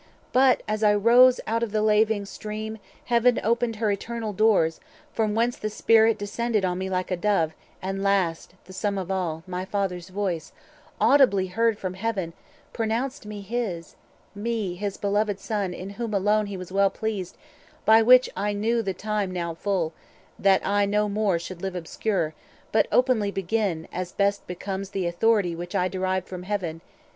But, 0.33 0.63
as 0.67 0.81
I 0.81 0.95
rose 0.95 1.39
out 1.45 1.61
of 1.61 1.71
the 1.71 1.83
laving 1.83 2.25
stream, 2.25 2.77
280 3.07 3.13
Heaven 3.13 3.39
opened 3.43 3.75
her 3.75 3.91
eternal 3.91 4.33
doors, 4.33 4.79
from 5.13 5.35
whence 5.35 5.57
The 5.57 5.69
Spirit 5.69 6.17
descended 6.17 6.65
on 6.65 6.79
me 6.79 6.89
like 6.89 7.11
a 7.11 7.15
Dove; 7.15 7.53
And 7.83 8.01
last, 8.01 8.55
the 8.65 8.73
sum 8.73 8.97
of 8.97 9.11
all, 9.11 9.43
my 9.45 9.63
Father's 9.63 10.09
voice, 10.09 10.53
Audibly 10.99 11.45
heard 11.45 11.77
from 11.77 11.93
Heaven, 11.93 12.33
pronounced 12.73 13.27
me 13.27 13.41
his, 13.41 13.95
Me 14.33 14.73
his 14.73 14.97
beloved 14.97 15.39
Son, 15.39 15.71
in 15.71 15.91
whom 15.91 16.15
alone 16.15 16.47
He 16.47 16.57
was 16.57 16.71
well 16.71 16.89
pleased: 16.89 17.37
by 17.85 18.01
which 18.01 18.27
I 18.35 18.53
knew 18.53 18.81
the 18.81 18.95
time 18.95 19.29
Now 19.29 19.53
full, 19.53 19.93
that 20.39 20.65
I 20.65 20.87
no 20.87 21.09
more 21.09 21.37
should 21.37 21.61
live 21.61 21.75
obscure, 21.75 22.33
But 22.71 22.87
openly 22.91 23.29
begin, 23.29 23.87
as 23.93 24.13
best 24.13 24.47
becomes 24.47 24.89
The 24.89 25.05
authority 25.05 25.55
which 25.55 25.75
I 25.75 25.87
derived 25.87 26.27
from 26.27 26.41
Heaven. 26.41 26.81